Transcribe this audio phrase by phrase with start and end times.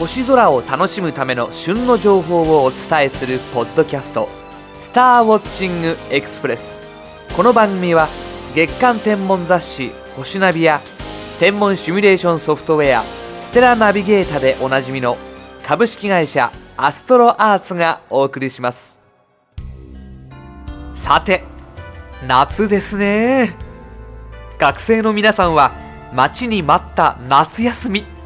[0.00, 4.30] 星空を楽しむための旬の情報をお伝えするポッドキャスト
[4.80, 6.86] 「スターウォッチングエクスプレス」
[7.36, 8.08] この番組は
[8.54, 10.80] 月間天文雑誌「星ナビ」や
[11.38, 13.04] 天文シミュレーションソフトウェア
[13.44, 15.18] 「ステラナビゲータ」でおなじみの
[15.66, 18.98] 株式会社アストロアーツがお送りします。
[20.94, 21.44] さて
[22.26, 23.54] 夏ですね。
[24.58, 25.72] 学生の皆さんは
[26.14, 28.19] 待ちに待った夏休み。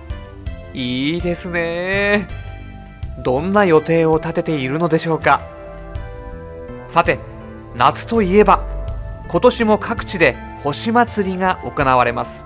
[0.75, 2.27] いいですね。
[3.23, 5.41] どんな予定を立てているのでしょうか。
[6.89, 7.21] さて
[7.77, 8.67] 夏といえば
[9.29, 12.45] 今年も各地で星祭りが行われます。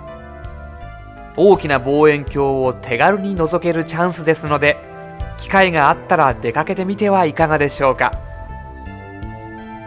[1.36, 4.76] 大きな望遠鏡を手軽に覗けるチャンスですので
[5.38, 8.12] 機会があったら出かけてみてはいかがでしょうか。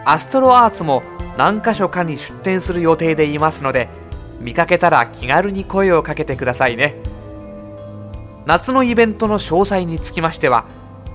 [0.04, 1.04] アストロアーツも
[1.38, 3.88] 何箇所かに出店する予定でいますので
[4.40, 6.96] 見かけたら気軽に声をかけてくださいね。
[8.46, 10.64] 夏のイベントの詳細につきましては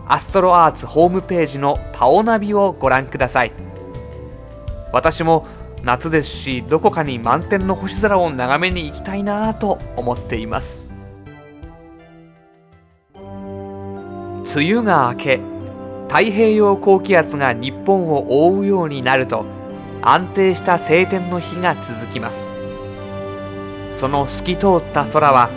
[0.07, 3.51] アストロアーツホームページのパオナビをご覧ください。
[4.93, 5.45] 私も
[5.83, 10.87] 夏ですしどこかに満天の星空を眺めに行きたいなと思っています。
[13.13, 15.39] 梅雨が明け
[16.07, 19.45] 太平洋高気圧が日本を覆うようになると
[20.01, 22.49] 安定した晴天の日が続きます。
[23.91, 25.49] その透き通った空は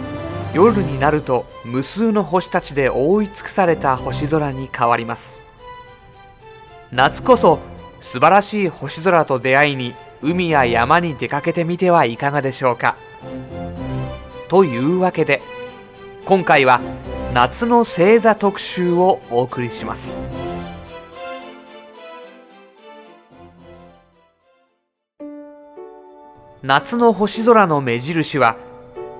[0.52, 5.40] 夜になると無数の星たちで覆い尽くされた星空に変わります。
[6.90, 7.58] 夏こそ
[8.00, 12.96] 素晴らしい星空と出会いに海や山に出かけてみてはいかがでしょうか。
[14.48, 15.42] というわけで
[16.24, 16.80] 今回は
[17.32, 20.18] 夏の星座特集をお送りします。
[26.62, 28.56] 夏の星空の目印は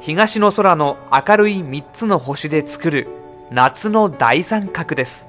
[0.00, 3.08] 東の空の明るい3つの星で作る
[3.50, 5.26] 夏の大三角です。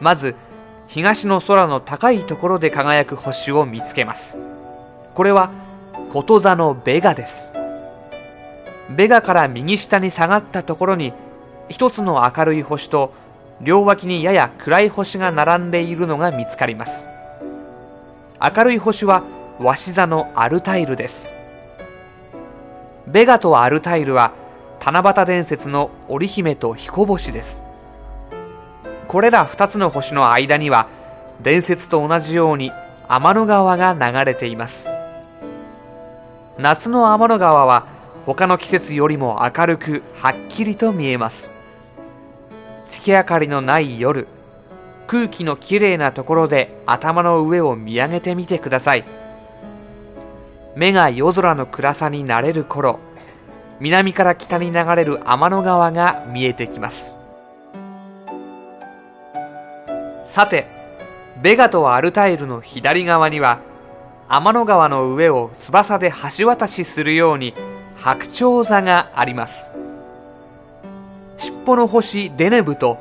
[0.00, 0.34] まず
[0.86, 4.38] 東の空の高いところで輝く星を見つけます。
[5.14, 5.50] これは
[6.10, 7.52] こと座のベガです。
[8.88, 11.12] ベガから右下に下がったところに
[11.68, 13.12] 一つの明るい星と
[13.60, 17.06] 両脇にやや暗い星が並んでいるのが見つかります。
[18.40, 19.22] 明るい星は
[19.58, 21.41] 鷲座のアルタイルです。
[23.06, 24.32] ベガとアルタイルは
[24.84, 27.62] 七夕伝説の織姫と彦星です。
[29.08, 30.88] これら2つの星の間には
[31.40, 32.72] 伝説と同じように
[33.08, 34.88] 天の川が流れています。
[36.58, 37.86] 夏の天の川は
[38.26, 41.52] 他の季節よりも明るくはっきりと見えます。
[42.88, 44.28] 月明かりのない夜
[45.06, 49.21] 空気のきれいなところで頭の上を見上げてみてください。
[50.74, 52.98] 目が夜空の暗さになれる頃
[53.80, 57.16] 南から北に流れる天の川が見えてきます。
[60.24, 60.66] さて
[61.42, 63.58] ベガとアルタイルの左側には
[64.28, 67.54] 天の川の上を翼で橋渡しするように
[67.96, 69.72] 白鳥座があります。
[71.36, 72.98] 尻尾の星デネブと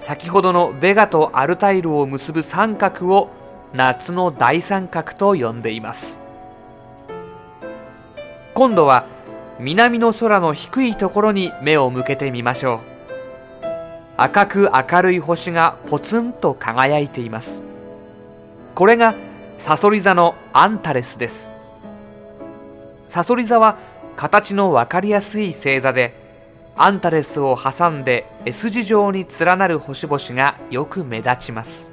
[0.00, 3.30] 先ほどのベガとアルタイルを結ぶ三角を
[3.72, 6.25] 夏の大三角と呼んでいます。
[8.56, 9.04] 今度は
[9.60, 12.80] 南の空の低いところに目を向けてみましょう。
[14.16, 17.60] 赤く明るい星がポツンと輝いています。
[18.74, 19.14] これが
[19.58, 21.50] サソリ座のアンタレスです。
[23.08, 23.76] サソリ座は
[24.16, 26.14] 形の分かりやすい星座で
[26.76, 31.90] アンタレスを挟んで S 字状に連なる星々がよく目立ちます。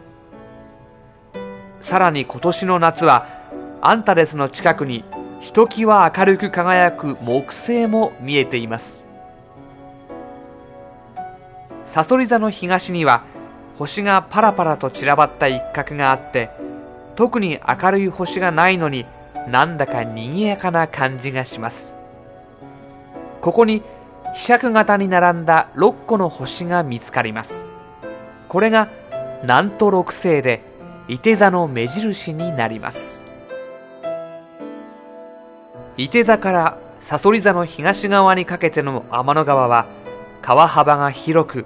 [1.81, 3.27] さらに今年の夏は
[3.81, 5.03] アンタレスの近くに
[5.43, 9.03] ひときわ明るく輝く木星も見えています。
[11.83, 13.25] さそり座の東には
[13.77, 16.49] 星がパラパラと散らばった一角があって
[17.17, 19.05] 特に明るい星がないのに
[19.49, 21.93] なんだか賑やかな感じがします。
[23.41, 23.83] ここに
[24.33, 27.65] ひしゃく型に並んだ6個の星が見つかります。
[28.47, 28.87] これが
[29.41, 30.61] 南都六星で
[31.09, 33.22] 伊手座の目印になります。
[35.95, 39.85] 伊手座からさそり座の東側にかけての天の川は
[40.41, 41.65] 川幅が広く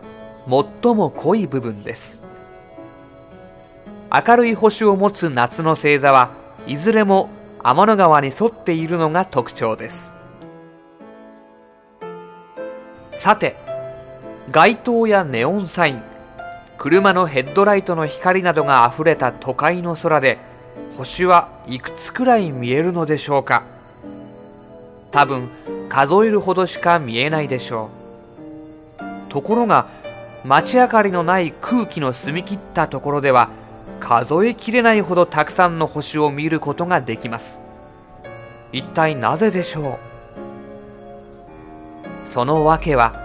[0.83, 2.21] 最も濃い部分です。
[4.11, 6.31] 明るい星を持つ夏の星座は
[6.65, 7.29] いずれも
[7.63, 10.11] 天の川に沿っているのが特徴です。
[13.17, 13.55] さて
[14.51, 16.03] 街灯やネオンサイン
[16.77, 20.37] 車のヘッドライトの光などがあふれた都会の空で
[20.97, 23.63] 星はいくつくらい見えるのでしょうか？
[25.17, 25.49] 多分
[25.89, 27.89] 数えるほどしか見えないでしょ
[28.99, 29.03] う。
[29.29, 29.87] ところが
[30.45, 33.49] 街明かりのない空気の澄み切ったところでは
[33.99, 37.59] 数えきれないほどたくさんの星を見ることができます。
[38.71, 39.97] 一体なぜでしょう？
[42.23, 43.15] その訳は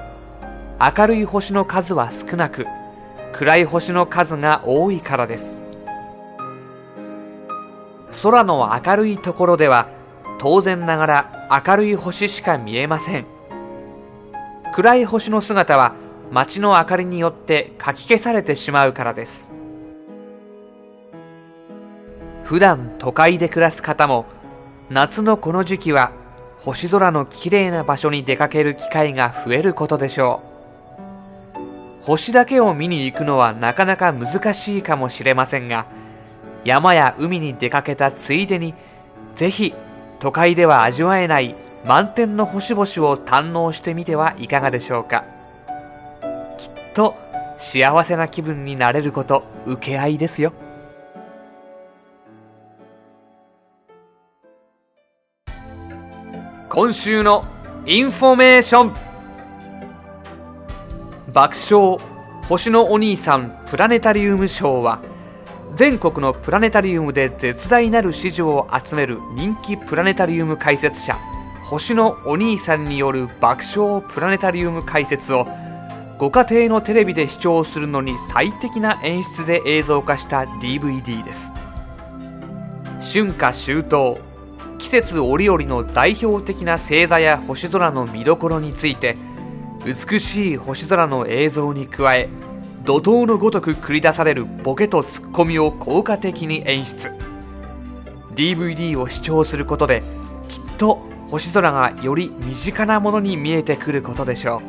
[0.97, 2.67] 明るい星の数は少なく
[3.35, 5.61] 暗い星の数が多いからです。
[8.23, 9.89] 空の明るいところでは
[10.39, 13.27] 当然ながら明るい星しか見えません。
[14.73, 15.95] 暗い星の姿は
[16.31, 19.51] 街の明かりによってかき消されてしまうからです。
[22.43, 24.25] 普段都会で暮らす方も
[24.89, 26.13] 夏のこの時期は
[26.63, 30.41] 星空のきれいな場所に出かける機会が増えることでしょ
[31.55, 32.07] う。
[32.07, 35.85] 星だけを見に行くのはなかなか難しいかもしれませんが
[36.65, 38.75] 山や海に出かけたついでに
[39.37, 39.75] ぜひ
[40.23, 45.25] 都会では味わえない満天の星々を堪能してみてはいかがでしょうか。
[46.57, 47.17] きっと
[47.59, 50.53] 幸せな気分になれること請け合いですよ。
[56.69, 57.45] 今週の
[57.85, 58.95] インフォメーション。
[61.33, 61.99] 爆笑
[62.49, 65.01] 星のお兄さんプラネタリウムショーは
[65.75, 71.19] 全国のプラネタリウムで絶大なる支持を集める人気プラネタリウム解説者
[71.65, 75.47] 星のお兄さんによる爆笑プラネタリウム解説を
[76.19, 81.53] ご家庭のテレビで視聴するのに最適な演出で映像化した DVD です。
[83.01, 84.21] 春夏秋冬
[84.79, 89.17] 季節折々の代表的な星座や星空の見どころについて
[89.85, 92.29] 美しい星空の映像に加え
[92.85, 97.13] 怒涛のごとく繰り出されるボケとツッコミを効果的に演出。
[98.35, 100.03] DVD を視聴することで
[100.49, 100.97] きっと
[101.31, 104.63] 星空がより身近なものに見えてくることでしょ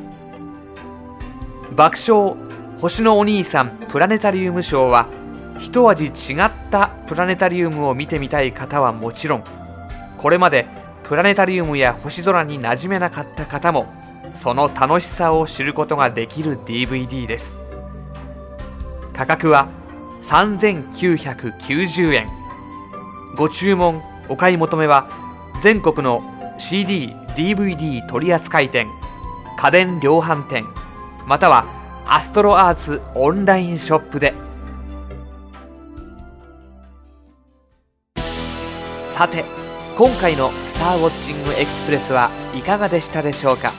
[1.72, 1.76] う。
[1.76, 2.36] 爆笑
[2.80, 5.08] 星のお兄さんプラネタリウムショーは
[5.58, 6.10] 一味違
[6.46, 9.44] ったプラネタリウムを見てみたい方はもちろん
[10.18, 10.68] これまで
[11.04, 13.88] プラネタリウムや星空に馴染めなかった方も
[14.36, 17.63] その楽しさを知ることができる DVD です。
[19.14, 19.70] 価格は
[20.24, 22.28] 3990円。
[23.36, 25.08] ご注文お買い求めは
[25.62, 26.24] 全国の
[26.58, 28.88] CD、DVD 取扱店
[29.58, 30.66] 家電量販店
[31.28, 31.66] または
[32.06, 34.34] アストロアーツオンラインショップで。
[39.08, 39.46] さて
[39.96, 43.72] 今回の「スターウォッチングエクスプレス」はいかがでしたでしょうか？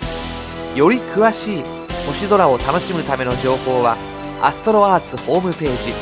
[0.77, 1.65] より詳しい
[2.07, 3.97] 星空を楽しむための情報は
[4.45, 5.95] アストロアーツホームページ